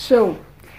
Zo, 0.00 0.36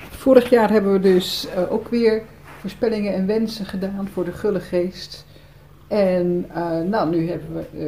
vorig 0.10 0.50
jaar 0.50 0.72
hebben 0.72 0.94
we 0.94 1.00
dus 1.00 1.48
eh, 1.48 1.72
ook 1.72 1.88
weer 1.88 2.22
voorspellingen 2.60 3.14
en 3.14 3.26
wensen 3.26 3.66
gedaan 3.66 4.08
voor 4.14 4.26
de 4.26 4.32
gulle 4.32 4.60
geest. 4.60 5.26
En 5.88 6.46
eh, 6.54 6.80
nou, 6.80 7.10
nu 7.10 7.26
we, 7.26 7.66
eh, 7.78 7.86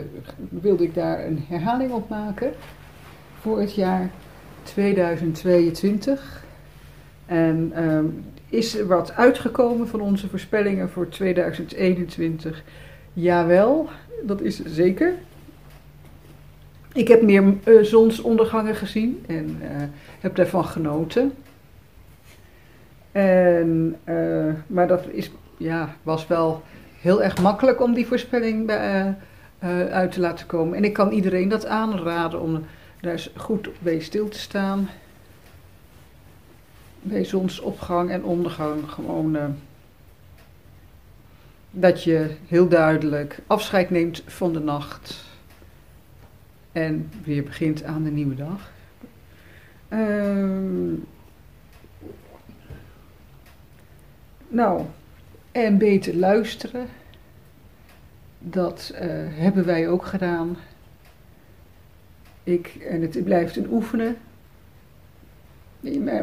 wilde 0.50 0.84
ik 0.84 0.94
daar 0.94 1.26
een 1.26 1.46
herhaling 1.48 1.92
op 1.92 2.10
maken 2.10 2.54
voor 3.40 3.60
het 3.60 3.76
jaar 3.76 4.10
2022. 4.64 6.44
En 7.26 7.72
ehm, 7.76 8.06
is 8.50 8.78
er 8.78 8.88
wat 8.88 9.14
uitgekomen 9.14 9.88
van 9.88 10.02
onze 10.02 10.30
voorspellingen 10.30 10.90
voor 10.90 11.10
2021? 11.10 12.64
Jawel, 13.14 13.90
dat 14.24 14.42
is 14.42 14.64
zeker. 14.66 15.14
Ik 16.94 17.08
heb 17.08 17.22
meer 17.22 17.54
eh, 17.64 17.82
zonsondergangen 17.82 18.76
gezien 18.76 19.24
en 19.28 19.58
eh, 19.62 19.84
heb 20.20 20.36
daarvan 20.36 20.66
genoten. 20.66 21.34
En, 23.12 24.00
eh, 24.04 24.54
maar 24.68 24.88
dat 24.88 25.06
is, 25.12 25.32
ja, 25.58 25.96
was 26.04 26.28
wel 26.28 26.64
heel 27.00 27.24
erg 27.24 27.42
makkelijk 27.42 27.82
om 27.82 27.94
die 27.94 28.08
voorspelling 28.08 28.72
uit 29.92 30.12
te 30.12 30.20
laten 30.20 30.46
komen. 30.46 30.78
En 30.78 30.84
ik 30.84 30.94
kan 30.94 31.12
iedereen 31.12 31.50
dat 31.50 31.66
aanraden 31.66 32.42
om 32.42 32.66
daar 33.02 33.12
eens 33.12 33.32
goed 33.36 33.70
bij 33.80 34.00
stil 34.00 34.30
te 34.30 34.40
staan. 34.40 34.90
Bij 37.02 37.26
zonsopgang 37.26 38.10
en 38.10 38.24
ondergang 38.24 38.92
gewoon. 38.92 39.38
dat 41.72 42.04
je 42.04 42.36
heel 42.48 42.68
duidelijk 42.68 43.40
afscheid 43.48 43.90
neemt 43.90 44.24
van 44.26 44.54
de 44.54 44.60
nacht. 44.60 45.33
En 46.74 47.10
weer 47.24 47.44
begint 47.44 47.84
aan 47.84 48.04
de 48.04 48.12
nieuwe 48.12 48.36
dag. 48.36 48.72
Ehm, 49.88 50.94
nou, 54.48 54.86
en 55.52 55.78
beter 55.78 56.16
luisteren. 56.16 56.88
Dat 58.40 58.92
eh, 58.96 59.08
hebben 59.30 59.66
wij 59.66 59.90
ook 59.90 60.06
gedaan. 60.06 60.58
Ik, 62.44 62.68
en 62.90 63.02
het 63.02 63.24
blijft 63.24 63.56
een 63.56 63.72
oefenen. 63.72 64.18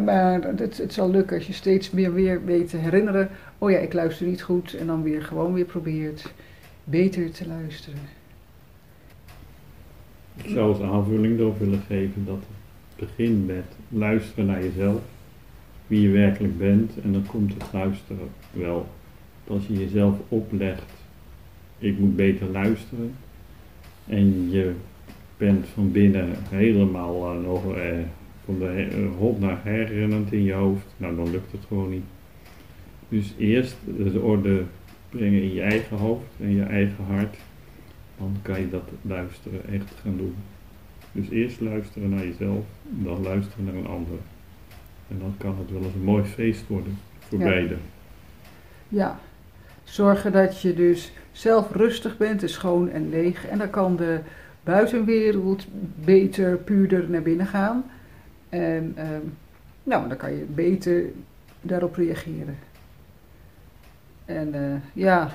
Maar 0.05 0.43
het, 0.43 0.79
het 0.79 0.93
zal 0.93 1.11
lukken 1.11 1.37
als 1.37 1.47
je 1.47 1.53
steeds 1.53 1.91
meer 1.91 2.15
weer 2.15 2.45
weet 2.45 2.71
te 2.71 2.77
herinneren. 2.77 3.31
Oh 3.59 3.71
ja, 3.71 3.79
ik 3.79 3.93
luister 3.93 4.27
niet 4.27 4.43
goed. 4.43 4.75
En 4.75 4.87
dan 4.87 5.03
weer 5.03 5.23
gewoon 5.23 5.53
weer 5.53 5.65
probeert 5.65 6.33
beter 6.85 7.31
te 7.31 7.47
luisteren. 7.47 8.20
Ik 10.43 10.51
zou 10.51 10.69
als 10.73 10.81
aanvulling 10.81 11.39
erop 11.39 11.59
willen 11.59 11.83
geven 11.87 12.25
dat 12.25 12.37
het 12.37 13.09
begint 13.09 13.47
met 13.47 13.65
luisteren 13.89 14.47
naar 14.47 14.63
jezelf, 14.63 15.01
wie 15.87 16.01
je 16.01 16.09
werkelijk 16.09 16.59
bent, 16.59 16.93
en 17.03 17.13
dan 17.13 17.27
komt 17.27 17.53
het 17.53 17.65
luisteren 17.73 18.29
wel. 18.53 18.89
Als 19.47 19.67
je 19.67 19.79
jezelf 19.79 20.19
oplegt, 20.29 20.93
ik 21.79 21.99
moet 21.99 22.17
beter 22.17 22.47
luisteren, 22.47 23.15
en 24.07 24.51
je 24.51 24.73
bent 25.37 25.67
van 25.67 25.93
binnen 25.93 26.29
helemaal 26.49 27.33
eh, 27.33 27.43
nog 27.43 27.75
eh, 27.75 27.99
van 28.45 28.59
de 28.59 29.09
hop 29.19 29.41
naar 29.41 29.61
her 29.63 29.87
rennend 29.87 30.33
in 30.33 30.43
je 30.43 30.53
hoofd, 30.53 30.87
nou 30.97 31.17
dan 31.17 31.31
lukt 31.31 31.53
het 31.53 31.65
gewoon 31.69 31.91
niet. 31.91 32.05
Dus 33.09 33.35
eerst 33.39 33.77
de 34.13 34.21
orde 34.21 34.63
brengen 35.09 35.43
in 35.43 35.55
je 35.55 35.63
eigen 35.63 35.97
hoofd 35.97 36.27
en 36.41 36.55
je 36.55 36.63
eigen 36.63 37.05
hart 37.05 37.37
dan 38.21 38.37
kan 38.43 38.61
je 38.61 38.71
dat 38.71 38.89
luisteren 39.03 39.61
echt 39.73 39.93
gaan 40.03 40.17
doen. 40.17 40.35
Dus 41.13 41.29
eerst 41.29 41.61
luisteren 41.61 42.11
naar 42.11 42.27
jezelf, 42.27 42.65
dan 42.83 43.23
luisteren 43.23 43.65
naar 43.65 43.75
een 43.75 43.87
ander. 43.87 44.19
En 45.09 45.19
dan 45.19 45.35
kan 45.39 45.59
het 45.59 45.71
wel 45.71 45.83
eens 45.83 45.95
een 45.95 46.03
mooi 46.05 46.25
feest 46.25 46.67
worden 46.67 46.99
voor 47.19 47.39
Ja. 47.39 47.45
beide. 47.45 47.77
Ja, 48.89 49.19
zorgen 49.85 50.33
dat 50.33 50.61
je 50.61 50.75
dus 50.75 51.13
zelf 51.33 51.73
rustig 51.73 52.17
bent, 52.17 52.43
is 52.43 52.53
schoon 52.53 52.91
en 52.91 53.09
leeg. 53.09 53.47
En 53.47 53.59
dan 53.59 53.71
kan 53.71 53.97
de 53.97 54.21
buitenwereld 54.65 55.67
beter, 56.05 56.57
puurder 56.57 57.11
naar 57.11 57.23
binnen 57.23 57.47
gaan. 57.47 57.85
En 58.49 58.93
ehm, 58.97 59.21
nou, 59.83 60.09
dan 60.09 60.17
kan 60.17 60.33
je 60.33 60.45
beter 60.55 61.05
daarop 61.61 61.95
reageren. 61.95 62.57
En 64.25 64.55
eh, 64.55 64.77
ja, 64.93 65.33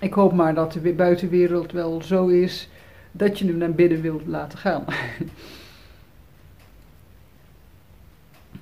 ik 0.00 0.12
hoop 0.14 0.32
maar 0.32 0.54
dat 0.54 0.72
de 0.72 0.80
we- 0.80 0.92
buitenwereld 0.92 1.72
wel 1.72 2.02
zo 2.02 2.26
is 2.26 2.68
dat 3.12 3.38
je 3.38 3.46
hem 3.46 3.56
naar 3.56 3.72
binnen 3.72 4.00
wilt 4.00 4.26
laten 4.26 4.58
gaan. 4.58 4.84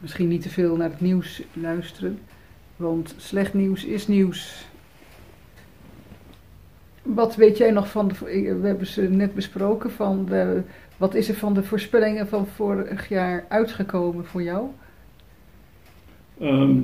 Misschien 0.01 0.29
niet 0.29 0.43
te 0.43 0.51
veel 0.51 0.77
naar 0.77 0.91
het 0.91 1.01
nieuws 1.01 1.43
luisteren. 1.53 2.19
Want 2.77 3.15
slecht 3.17 3.55
nieuws 3.55 3.85
is 3.85 4.07
nieuws. 4.09 4.67
Wat 7.03 7.37
weet 7.37 7.57
jij 7.57 7.71
nog 7.71 7.91
van, 7.91 8.09
de, 8.09 8.15
we 8.61 8.67
hebben 8.67 8.87
ze 8.87 9.03
net 9.03 9.35
besproken, 9.35 9.91
van 9.91 10.29
wat 10.97 11.15
is 11.15 11.29
er 11.29 11.35
van 11.35 11.55
de 11.55 11.63
voorspellingen 11.65 12.29
van 12.29 12.47
vorig 12.47 13.09
jaar 13.09 13.45
uitgekomen 13.49 14.27
voor 14.27 14.43
jou? 14.43 14.67
Ehm, 16.39 16.81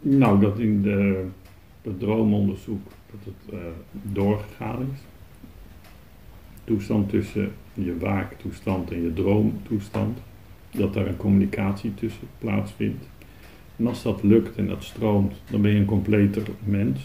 nou, 0.00 0.40
dat 0.40 0.58
in 0.58 0.82
de, 0.82 1.26
het 1.82 1.98
droomonderzoek 1.98 2.80
dat 3.12 3.34
het 3.34 3.54
eh, 3.54 3.60
doorgegaan 3.92 4.88
is. 4.92 5.00
Toestand 6.64 7.08
tussen 7.08 7.52
je 7.74 7.98
waaktoestand 7.98 8.90
en 8.90 9.02
je 9.02 9.12
droomtoestand. 9.12 10.18
Dat 10.70 10.94
daar 10.94 11.06
een 11.06 11.16
communicatie 11.16 11.94
tussen 11.94 12.28
plaatsvindt. 12.38 13.04
En 13.76 13.86
als 13.86 14.02
dat 14.02 14.22
lukt 14.22 14.56
en 14.56 14.66
dat 14.66 14.84
stroomt, 14.84 15.34
dan 15.50 15.62
ben 15.62 15.70
je 15.70 15.78
een 15.78 15.84
completer 15.84 16.42
mens. 16.64 17.00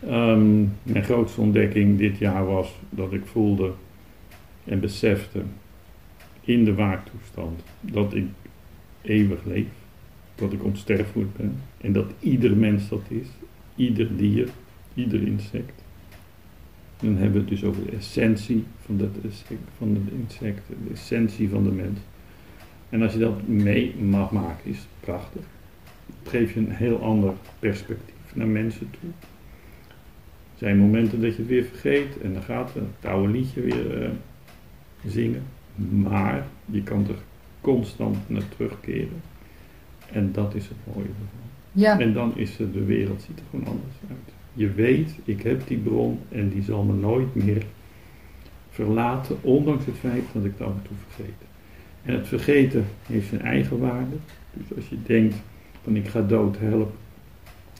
Ehm, 0.00 0.60
mijn 0.82 1.04
grootste 1.04 1.40
ontdekking 1.40 1.98
dit 1.98 2.18
jaar 2.18 2.46
was 2.46 2.78
dat 2.90 3.12
ik 3.12 3.26
voelde 3.26 3.72
en 4.64 4.80
besefte 4.80 5.42
in 6.40 6.64
de 6.64 6.74
waaktoestand 6.74 7.62
dat 7.80 8.14
ik 8.14 8.26
eeuwig 9.02 9.44
leef 9.44 9.66
dat 10.34 10.52
ik 10.52 10.64
onsterfelijk 10.64 11.36
ben 11.36 11.54
en 11.80 11.92
dat 11.92 12.12
ieder 12.20 12.56
mens 12.56 12.88
dat 12.88 13.02
is, 13.08 13.26
ieder 13.76 14.16
dier, 14.16 14.48
ieder 14.94 15.26
insect. 15.26 15.82
Dan 17.00 17.16
hebben 17.16 17.32
we 17.32 17.38
het 17.38 17.48
dus 17.48 17.64
over 17.64 17.84
de 17.84 17.96
essentie 17.96 18.64
van, 18.84 18.98
dat 18.98 19.08
insect, 19.22 19.60
van 19.76 19.88
het 19.88 20.12
insect, 20.12 20.68
de 20.68 20.92
essentie 20.92 21.48
van 21.48 21.64
de 21.64 21.70
mens. 21.70 21.98
En 22.88 23.02
als 23.02 23.12
je 23.12 23.18
dat 23.18 23.46
mee 23.46 23.96
mag 23.96 24.30
maken, 24.30 24.70
is 24.70 24.76
het 24.76 24.86
prachtig. 25.00 25.42
Het 26.06 26.28
geeft 26.28 26.52
je 26.54 26.60
een 26.60 26.70
heel 26.70 27.02
ander 27.02 27.32
perspectief 27.58 28.34
naar 28.34 28.46
mensen 28.46 28.90
toe. 28.90 29.10
Er 30.52 30.58
zijn 30.58 30.78
momenten 30.78 31.20
dat 31.20 31.32
je 31.32 31.38
het 31.38 31.50
weer 31.50 31.64
vergeet 31.64 32.20
en 32.20 32.32
dan 32.32 32.42
gaat 32.42 32.74
het 32.74 33.10
oude 33.10 33.32
liedje 33.32 33.60
weer 33.60 34.02
eh, 34.02 34.10
zingen. 35.06 35.42
Maar 35.90 36.46
je 36.64 36.82
kan 36.82 37.08
er 37.08 37.18
constant 37.60 38.16
naar 38.26 38.48
terugkeren. 38.56 39.22
En 40.12 40.32
dat 40.32 40.54
is 40.54 40.68
het 40.68 40.76
mooie 40.86 41.08
ervan. 41.08 41.51
Ja, 41.72 42.00
En 42.00 42.12
dan 42.12 42.32
is 42.36 42.56
de 42.56 42.84
wereld 42.84 43.22
ziet 43.22 43.38
er 43.38 43.44
gewoon 43.50 43.66
anders 43.66 43.94
uit. 44.08 44.34
Je 44.52 44.72
weet, 44.72 45.10
ik 45.24 45.42
heb 45.42 45.66
die 45.66 45.78
bron 45.78 46.18
en 46.28 46.48
die 46.48 46.62
zal 46.62 46.82
me 46.82 46.92
nooit 46.92 47.34
meer 47.34 47.62
verlaten, 48.70 49.36
ondanks 49.40 49.86
het 49.86 49.98
feit 49.98 50.24
dat 50.32 50.44
ik 50.44 50.52
het 50.58 50.66
af 50.66 50.72
en 50.72 50.82
toe 50.82 50.96
vergeet. 51.08 51.34
En 52.02 52.14
het 52.14 52.28
vergeten 52.28 52.84
heeft 53.06 53.28
zijn 53.28 53.40
eigen 53.40 53.78
waarde. 53.78 54.16
Dus 54.52 54.76
als 54.76 54.88
je 54.88 54.96
denkt 55.02 55.34
van 55.82 55.96
ik 55.96 56.08
ga 56.08 56.20
dood, 56.20 56.58
help, 56.58 56.94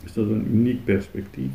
is 0.05 0.13
dat 0.13 0.29
een 0.29 0.47
uniek 0.55 0.85
perspectief. 0.85 1.51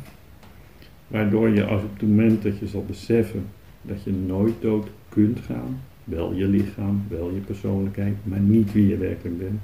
Waardoor 1.08 1.48
je 1.48 1.64
als 1.64 1.82
op 1.82 1.90
het 1.92 2.08
moment 2.08 2.42
dat 2.42 2.58
je 2.58 2.66
zal 2.66 2.84
beseffen 2.84 3.46
dat 3.82 4.02
je 4.02 4.12
nooit 4.12 4.54
dood 4.60 4.88
kunt 5.08 5.40
gaan, 5.40 5.80
wel 6.04 6.34
je 6.34 6.46
lichaam, 6.46 7.02
wel 7.08 7.30
je 7.30 7.40
persoonlijkheid, 7.40 8.14
maar 8.22 8.40
niet 8.40 8.72
wie 8.72 8.88
je 8.88 8.96
werkelijk 8.96 9.38
bent, 9.38 9.60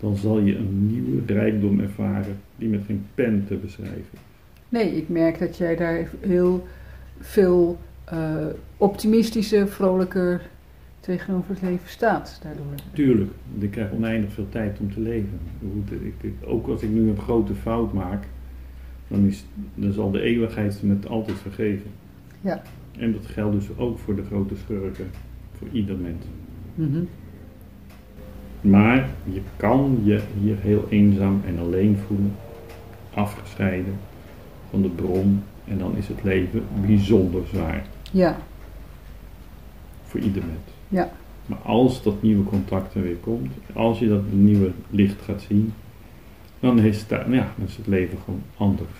dan 0.00 0.16
zal 0.16 0.38
je 0.38 0.56
een 0.56 0.86
nieuwe 0.86 1.22
rijkdom 1.26 1.80
ervaren 1.80 2.36
die 2.56 2.68
met 2.68 2.84
geen 2.86 3.04
pen 3.14 3.44
te 3.46 3.54
beschrijven. 3.54 3.96
is. 4.12 4.20
nee, 4.68 4.96
ik 4.96 5.08
merk 5.08 5.38
dat 5.38 5.56
jij 5.56 5.76
daar 5.76 6.08
heel 6.20 6.66
veel 7.20 7.78
eh, 8.04 8.46
optimistischer, 8.76 9.68
vrolijker 9.68 10.42
tegenover 11.00 11.50
het 11.50 11.62
leven 11.62 11.88
staat 11.88 12.40
daardoor. 12.42 12.74
Tuurlijk, 12.92 13.30
ik 13.58 13.70
krijg 13.70 13.92
oneindig 13.92 14.32
veel 14.32 14.48
tijd 14.48 14.78
om 14.80 14.94
te 14.94 15.00
leven. 15.00 15.40
Ook 16.44 16.68
als 16.68 16.82
ik 16.82 16.90
nu 16.90 17.08
een 17.08 17.18
grote 17.18 17.54
fout 17.54 17.92
maak, 17.92 18.24
dan, 19.08 19.26
is, 19.26 19.44
dan 19.74 19.92
zal 19.92 20.10
de 20.10 20.20
eeuwigheid 20.20 20.82
me 20.82 20.94
het 20.94 21.08
altijd 21.08 21.38
vergeven. 21.38 21.90
Ja. 22.40 22.62
En 22.98 23.12
dat 23.12 23.26
geldt 23.26 23.54
dus 23.54 23.68
ook 23.76 23.98
voor 23.98 24.16
de 24.16 24.24
grote 24.24 24.56
schurken, 24.56 25.10
voor 25.52 25.68
ieder 25.72 25.96
mens. 25.96 26.24
Mhm. 26.74 27.04
Maar 28.60 29.08
je 29.24 29.40
kan 29.56 30.00
je 30.04 30.20
hier 30.40 30.56
heel 30.60 30.86
eenzaam 30.88 31.40
en 31.46 31.58
alleen 31.58 31.98
voelen, 32.06 32.34
afgescheiden 33.14 33.94
van 34.70 34.82
de 34.82 34.88
bron. 34.88 35.42
En 35.64 35.78
dan 35.78 35.96
is 35.96 36.08
het 36.08 36.22
leven 36.22 36.62
bijzonder 36.86 37.42
zwaar 37.52 37.86
Ja, 38.10 38.36
voor 40.02 40.20
ieder 40.20 40.42
mens. 40.42 40.76
Ja. 40.88 41.10
Maar 41.46 41.58
als 41.58 42.02
dat 42.02 42.22
nieuwe 42.22 42.44
contact 42.44 42.94
er 42.94 43.02
weer 43.02 43.16
komt, 43.16 43.52
als 43.72 43.98
je 43.98 44.08
dat 44.08 44.22
nieuwe 44.30 44.70
licht 44.90 45.22
gaat 45.22 45.44
zien, 45.48 45.72
dan 46.60 46.78
is, 46.78 47.00
het, 47.00 47.08
ja, 47.10 47.26
dan 47.56 47.66
is 47.66 47.76
het 47.76 47.86
leven 47.86 48.18
gewoon 48.24 48.42
anders. 48.56 48.90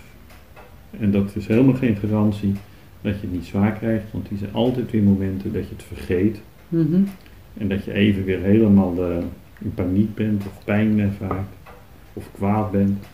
En 1.00 1.10
dat 1.10 1.36
is 1.36 1.46
helemaal 1.46 1.74
geen 1.74 1.96
garantie 1.96 2.54
dat 3.00 3.14
je 3.14 3.20
het 3.20 3.32
niet 3.32 3.44
zwaar 3.44 3.72
krijgt, 3.72 4.12
want 4.12 4.28
die 4.28 4.38
zijn 4.38 4.52
altijd 4.52 4.90
weer 4.90 5.02
momenten 5.02 5.52
dat 5.52 5.68
je 5.68 5.74
het 5.74 5.84
vergeet. 5.84 6.40
Mhm. 6.68 7.02
En 7.58 7.68
dat 7.68 7.84
je 7.84 7.92
even 7.92 8.24
weer 8.24 8.40
helemaal 8.40 9.04
eh, 9.10 9.16
in 9.58 9.74
paniek 9.74 10.14
bent, 10.14 10.46
of 10.46 10.64
pijn 10.64 11.00
ervaart, 11.00 11.48
of 12.12 12.24
kwaad 12.32 12.70
bent. 12.70 13.04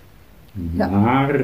Ja. 0.73 0.88
Maar 0.88 1.41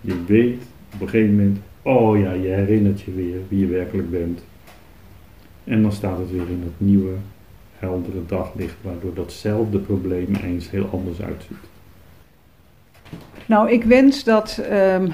je 0.00 0.24
weet 0.26 0.62
op 0.94 1.00
een 1.00 1.08
gegeven 1.08 1.36
moment, 1.36 1.58
oh 1.82 2.18
ja, 2.18 2.32
je 2.32 2.48
herinnert 2.48 3.00
je 3.00 3.12
weer 3.12 3.38
wie 3.48 3.60
je 3.60 3.66
werkelijk 3.66 4.10
bent. 4.10 4.40
En 5.64 5.82
dan 5.82 5.92
staat 5.92 6.18
het 6.18 6.30
weer 6.30 6.48
in 6.48 6.62
dat 6.64 6.88
nieuwe, 6.88 7.12
heldere 7.78 8.26
daglicht, 8.26 8.76
waardoor 8.82 9.14
datzelfde 9.14 9.78
probleem 9.78 10.34
eens 10.34 10.70
heel 10.70 10.88
anders 10.92 11.22
uitziet. 11.22 11.56
Nou, 13.46 13.70
ik 13.70 13.84
wens 13.84 14.24
dat. 14.24 14.58
ehm 14.58 15.10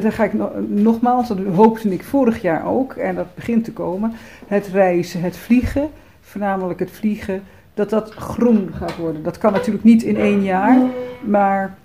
dan 0.00 0.12
ga 0.12 0.24
ik 0.24 0.32
no- 0.32 0.52
nogmaals, 0.68 1.28
dat 1.28 1.38
hoopte 1.54 1.88
ik 1.88 2.04
vorig 2.04 2.42
jaar 2.42 2.66
ook, 2.66 2.92
en 2.92 3.14
dat 3.14 3.34
begint 3.34 3.64
te 3.64 3.72
komen. 3.72 4.12
Het 4.46 4.66
reizen, 4.66 5.22
het 5.22 5.36
vliegen, 5.36 5.90
voornamelijk 6.20 6.78
het 6.78 6.90
vliegen, 6.90 7.42
dat 7.76 7.90
dat 7.90 8.14
groen 8.14 8.70
gaat 8.74 8.96
worden. 8.96 9.22
Dat 9.22 9.38
kan 9.38 9.52
natuurlijk 9.52 9.84
niet 9.84 10.02
in 10.02 10.16
één 10.16 10.42
jaar, 10.42 10.78
maar 11.24 11.76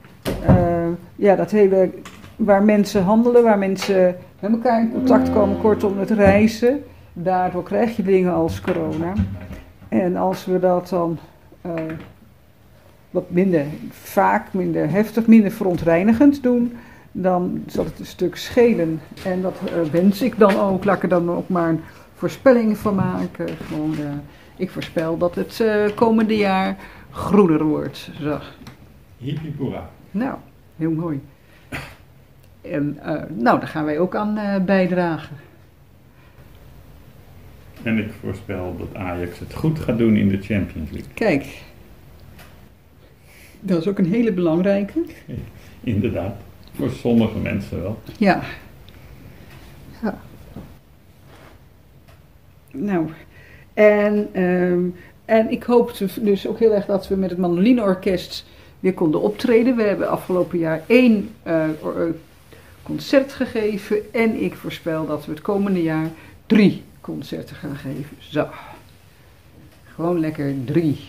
eh, 0.46 0.88
ja, 1.16 1.36
dat 1.36 1.52
hele. 1.52 1.90
Waar 2.36 2.64
mensen 2.64 3.04
handelen, 3.04 3.44
waar 3.44 3.58
mensen 3.58 4.16
met 4.40 4.52
elkaar 4.52 4.82
in 4.82 4.92
contact 4.92 5.32
komen, 5.32 5.60
kortom 5.60 6.00
het 6.00 6.10
reizen. 6.10 6.84
Daardoor 7.14 7.64
krijg 7.64 7.96
je 7.96 8.04
dingen 8.04 8.34
als 8.34 8.62
corona. 8.62 9.14
En 9.90 10.16
als 10.16 10.46
we 10.46 10.60
dat 10.60 10.90
dan 10.90 11.18
eh, 11.62 11.72
wat 13.10 13.32
minder 13.32 13.66
vaak, 13.90 14.54
minder 14.54 14.90
heftig, 14.90 15.28
minder 15.28 15.52
verontreinigend 15.52 16.44
doen, 16.44 16.74
dan 17.12 17.64
zal 17.68 17.86
het 17.86 18.00
een 18.00 18.06
stuk 18.06 18.36
schelen. 18.36 19.02
En 19.26 19.42
dat 19.42 19.56
eh, 19.66 19.92
wens 19.92 20.22
ik 20.22 20.40
dan 20.40 20.60
ook. 20.60 20.84
Laat 20.84 20.96
ik 20.96 21.04
er 21.04 21.10
dan 21.10 21.32
ook 21.32 21.50
maar 21.50 21.70
een 21.70 21.82
voorspelling 22.16 22.78
van 22.78 22.96
maken. 22.96 23.48
Gewoon, 23.68 23.96
ik 24.62 24.70
voorspel 24.70 25.18
dat 25.18 25.36
het 25.36 25.60
eh, 25.60 25.96
komende 25.96 26.38
jaar 26.38 26.78
groener 27.12 27.64
wordt. 27.64 28.10
Zo. 28.22 28.40
Hippie 29.18 29.56
Nou, 30.12 30.38
heel 30.76 30.92
mooi. 30.92 31.22
En 32.62 32.98
eh, 33.04 33.24
nou, 33.30 33.60
daar 33.60 33.68
gaan 33.68 33.86
wij 33.86 34.00
ook 34.00 34.16
aan 34.16 34.38
eh, 34.38 34.64
bijdragen. 34.64 35.36
En 37.84 37.98
ik 37.98 38.12
voorspel 38.20 38.76
dat 38.78 38.96
Ajax 38.96 39.40
het 39.40 39.54
goed 39.54 39.80
gaat 39.80 39.98
doen 39.98 40.16
in 40.16 40.30
de 40.30 40.42
Champions 40.42 40.92
League. 40.92 41.14
Kijk, 41.14 41.64
dat 43.60 43.82
is 43.82 43.88
ook 43.88 43.98
een 43.98 44.12
hele 44.12 44.34
belangrijke. 44.34 45.06
Inderdaad. 45.84 46.36
Voor 46.76 46.90
sommige 46.90 47.38
mensen 47.38 47.82
wel. 47.82 48.02
Ja. 48.18 48.42
ja. 50.02 50.22
Nou, 52.72 53.10
en, 53.74 54.30
ehm, 54.32 54.84
en 55.26 55.52
ik 55.52 55.64
hoopte 55.64 56.08
dus 56.22 56.48
ook 56.48 56.60
heel 56.60 56.74
erg 56.74 56.86
dat 56.86 57.08
we 57.08 57.16
met 57.16 57.30
het 57.30 57.40
Mandolineorkest 57.40 58.46
weer 58.80 58.94
konden 58.94 59.22
optreden. 59.22 59.76
We 59.76 59.84
hebben 59.84 60.10
afgelopen 60.10 60.60
jaar 60.60 60.82
één 60.88 61.30
eh, 61.44 61.70
eh, 61.70 62.14
concert 62.84 63.34
gegeven 63.34 64.14
en 64.14 64.44
ik 64.44 64.56
voorspel 64.56 65.06
dat 65.06 65.26
we 65.26 65.32
het 65.32 65.42
komende 65.42 65.84
jaar 65.84 66.10
drie 66.46 66.84
concerten 67.02 67.56
gaan 67.56 67.76
geven. 67.76 68.18
Zo. 68.20 68.48
Gewoon 69.84 70.20
lekker 70.20 70.56
drie. 70.66 71.00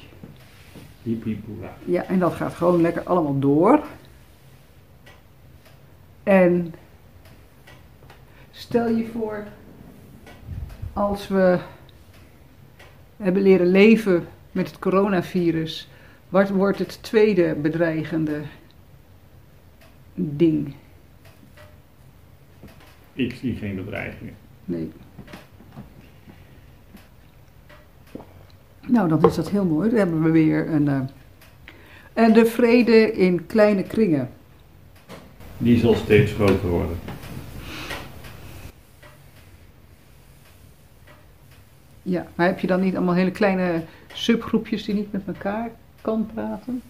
Ja, 1.85 2.05
en 2.05 2.19
dat 2.19 2.33
gaat 2.33 2.55
gewoon 2.55 2.81
lekker 2.81 3.03
allemaal 3.03 3.39
door. 3.39 3.81
En 6.23 6.75
stel 8.51 8.89
je 8.89 9.07
voor, 9.13 9.45
als 10.93 11.29
we 11.29 11.59
hebben 13.23 13.43
leren 13.43 13.67
leven 13.67 14.27
met 14.53 14.67
het 14.67 14.79
coronavirus, 14.79 15.89
wat 16.29 16.49
wordt 16.49 16.79
het 16.79 17.03
tweede 17.03 17.55
bedreigende 17.55 18.41
ding? 20.15 20.75
Ik 23.13 23.35
zie 23.35 23.55
geen 23.57 23.75
bedreigingen. 23.77 24.35
Nee. 24.65 24.91
Nou, 28.87 29.09
dan 29.09 29.25
is 29.25 29.35
dat 29.35 29.51
heel 29.51 29.65
mooi. 29.65 29.89
Dan 29.89 29.99
hebben 29.99 30.23
we 30.23 30.31
weer 30.31 30.69
een. 30.69 30.89
eh, 30.89 31.01
en 32.13 32.33
de 32.33 32.47
vrede 32.47 33.13
in 33.13 33.47
kleine 33.47 33.83
kringen. 33.83 34.31
Die 35.59 35.79
zal 35.79 35.95
steeds 35.95 36.33
groter 36.33 36.69
worden. 36.69 36.97
Ja, 42.13 42.27
maar 42.35 42.47
heb 42.47 42.59
je 42.61 42.67
dan 42.67 42.81
niet 42.81 42.97
allemaal 42.97 43.15
hele 43.15 43.31
kleine 43.31 43.83
subgroepjes 44.13 44.85
die 44.85 44.95
niet 44.95 45.13
met 45.13 45.23
elkaar 45.27 45.71
kan 46.01 46.27
praten? 46.35 46.83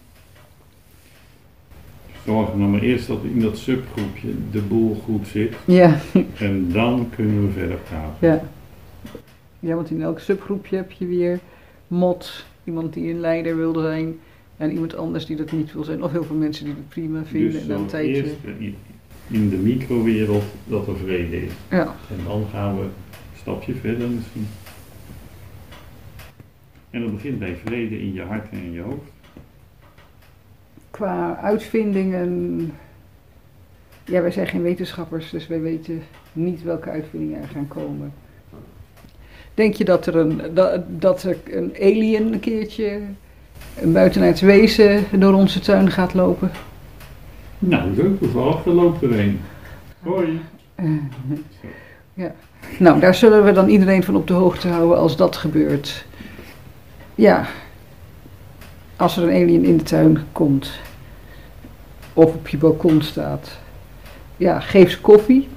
Zorg 2.25 2.55
nou 2.55 2.69
maar 2.69 2.81
eerst 2.81 3.07
dat 3.07 3.23
in 3.23 3.39
dat 3.39 3.57
subgroepje 3.57 4.27
de 4.51 4.61
boel 4.61 4.95
goed 5.05 5.27
zit. 5.27 5.55
Ja, 5.65 5.99
En 6.39 6.71
dan 6.71 7.09
kunnen 7.15 7.45
we 7.47 7.51
verder 7.51 7.77
praten. 7.77 8.27
ja. 8.27 8.41
Ja, 9.59 9.75
want 9.75 9.89
in 9.89 10.01
elk 10.01 10.19
subgroepje 10.19 10.75
heb 10.75 10.91
je 10.91 11.05
weer 11.05 11.39
mot, 11.87 12.45
iemand 12.63 12.93
die 12.93 13.09
een 13.13 13.19
leider 13.19 13.57
wil 13.57 13.73
zijn 13.73 14.19
en 14.57 14.71
iemand 14.71 14.95
anders 14.95 15.25
die 15.25 15.35
dat 15.35 15.51
niet 15.51 15.73
wil 15.73 15.83
zijn. 15.83 16.03
Of 16.03 16.11
heel 16.11 16.23
veel 16.23 16.35
mensen 16.35 16.65
die 16.65 16.73
het 16.73 16.89
prima 16.89 17.23
vinden 17.25 17.51
Dus 17.51 17.61
en 17.61 17.67
dan 17.67 17.85
tijdje. 17.85 18.13
eerst 18.23 18.35
in- 18.57 18.75
in 19.27 19.49
de 19.49 19.55
microwereld 19.55 20.43
dat 20.67 20.87
er 20.87 20.97
vrede 20.97 21.45
is. 21.45 21.51
Ja, 21.69 21.95
En 22.09 22.23
dan 22.27 22.45
gaan 22.51 22.75
we 22.75 22.81
een 22.83 22.89
stapje 23.39 23.73
verder 23.75 24.09
misschien. 24.09 24.47
En 26.93 27.01
dat 27.01 27.11
begint 27.13 27.39
bij 27.39 27.55
vrede 27.65 27.99
in 27.99 28.13
je 28.13 28.21
hart 28.21 28.49
en 28.51 28.57
in 28.57 28.71
je 28.71 28.81
hoofd. 28.81 29.11
qua 30.91 31.37
uitvindingen. 31.41 32.71
Ja, 34.05 34.21
wij 34.21 34.31
zijn 34.31 34.47
geen 34.47 34.61
wetenschappers, 34.61 35.29
dus 35.29 35.47
wij 35.47 35.61
weten 35.61 36.03
niet 36.33 36.63
welke 36.63 36.89
uitvindingen 36.89 37.41
er 37.41 37.47
gaan 37.47 37.67
komen. 37.67 38.13
Denk 39.53 39.73
je 39.73 39.85
dat 39.85 40.05
er 40.05 40.15
een, 40.15 40.41
dat, 40.53 40.81
dat 40.87 41.23
er 41.23 41.37
een 41.49 41.73
alien 41.79 42.33
een 42.33 42.39
keertje, 42.39 43.01
een 43.81 43.93
buitenaards 43.93 44.41
wezen 44.41 45.03
door 45.19 45.33
onze 45.33 45.59
tuin 45.59 45.91
gaat 45.91 46.13
lopen? 46.13 46.51
Nou, 47.59 47.89
leuk, 47.89 48.19
toevallig, 48.19 48.65
er 48.65 48.73
loopt 48.73 49.01
er 49.01 49.19
een. 49.19 49.39
Hoi. 49.99 50.39
Eh, 50.75 50.85
Nou, 52.79 52.99
daar 52.99 53.15
zullen 53.15 53.43
we 53.43 53.51
dan 53.51 53.69
iedereen 53.69 54.03
van 54.03 54.15
op 54.15 54.27
de 54.27 54.33
hoogte 54.33 54.67
houden 54.67 54.97
als 54.97 55.17
dat 55.17 55.35
gebeurt. 55.35 56.05
Ja, 57.15 57.45
als 58.95 59.17
er 59.17 59.23
een 59.23 59.43
alien 59.43 59.65
in 59.65 59.77
de 59.77 59.83
tuin 59.83 60.17
komt 60.31 60.71
of 62.13 62.33
op 62.33 62.47
je 62.47 62.57
balkon 62.57 63.01
staat. 63.01 63.57
Ja, 64.37 64.59
geef 64.59 64.91
ze 64.91 65.01
koffie. 65.01 65.47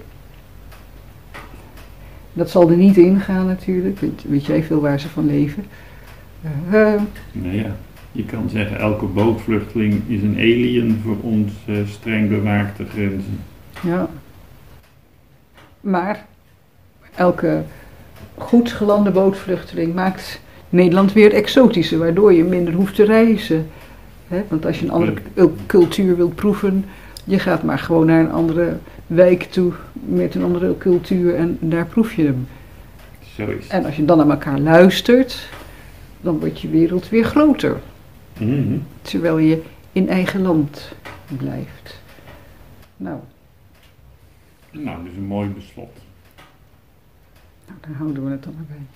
Dat 2.32 2.50
zal 2.50 2.70
er 2.70 2.76
niet 2.76 2.96
in 2.96 3.20
gaan 3.20 3.46
natuurlijk, 3.46 3.98
weet, 3.98 4.22
weet 4.28 4.46
jij 4.46 4.62
veel 4.62 4.80
waar 4.80 5.00
ze 5.00 5.08
van 5.08 5.26
leven. 5.26 5.66
Eh, 6.70 6.94
Nou 7.32 7.54
ja, 7.54 7.76
je 8.12 8.24
kan 8.24 8.48
zeggen, 8.50 8.78
elke 8.78 9.04
bootvluchteling 9.04 10.02
is 10.06 10.22
een 10.22 10.36
alien 10.36 11.00
voor 11.04 11.16
ons 11.20 11.52
streng 11.86 12.28
bewaakte 12.28 12.84
grenzen. 12.84 13.40
Ja. 13.82 14.08
Maar 15.80 16.26
elke 17.14 17.62
goed 18.34 18.72
gelande 18.72 19.10
bootvluchteling 19.10 19.94
maakt 19.94 20.40
Nederland 20.68 21.12
weer 21.12 21.32
exotischer, 21.32 21.98
waardoor 21.98 22.32
je 22.32 22.44
minder 22.44 22.74
hoeft 22.74 22.94
te 22.94 23.04
reizen. 23.04 23.66
Want 24.48 24.66
als 24.66 24.78
je 24.78 24.84
een 24.84 24.90
andere 24.92 25.14
cultuur 25.66 26.16
wilt 26.16 26.34
proeven, 26.34 26.84
je 27.24 27.38
gaat 27.38 27.62
maar 27.62 27.78
gewoon 27.78 28.06
naar 28.06 28.20
een 28.20 28.32
andere 28.32 28.76
wijk 29.06 29.42
toe 29.42 29.72
met 29.92 30.34
een 30.34 30.42
andere 30.42 30.78
cultuur 30.78 31.34
en 31.34 31.58
daar 31.60 31.86
proef 31.86 32.12
je 32.14 32.24
hem. 32.24 32.46
Zo 33.36 33.46
is. 33.46 33.66
En 33.68 33.84
als 33.84 33.96
je 33.96 34.04
dan 34.04 34.16
naar 34.18 34.28
elkaar 34.30 34.58
luistert, 34.58 35.48
dan 36.20 36.38
wordt 36.38 36.60
je 36.60 36.68
wereld 36.68 37.08
weer 37.08 37.24
groter, 37.24 37.80
Mhm. 38.38 38.76
terwijl 39.02 39.38
je 39.38 39.62
in 39.92 40.08
eigen 40.08 40.42
land 40.42 40.92
blijft. 41.36 42.00
Nou, 42.96 43.18
Nou, 44.70 45.04
dus 45.04 45.12
een 45.16 45.26
mooi 45.26 45.48
beslot. 45.48 45.96
nou 47.66 47.78
daar 47.80 47.96
houden 47.96 48.24
we 48.24 48.30
het 48.30 48.42
dan 48.42 48.54
maar 48.54 48.64
bij. 48.68 48.86